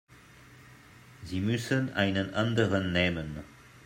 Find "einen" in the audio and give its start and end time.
1.93-2.33